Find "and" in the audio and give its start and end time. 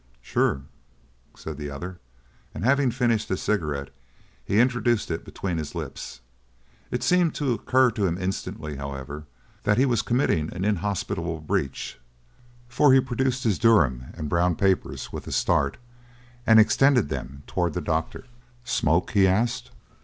2.55-2.65, 14.15-14.27, 16.47-16.59